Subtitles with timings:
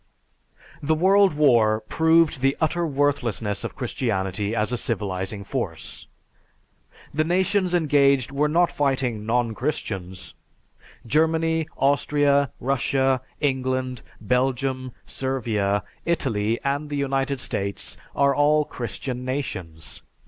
[0.81, 6.07] "_)The World War proved the utter worthlessness of Christianity as a civilizing force.
[7.13, 10.33] The nations engaged were not fighting non Christians;
[11.05, 20.01] Germany, Austria, Russia, England, Belgium, Servia, Italy, and the United States are all Christian nations.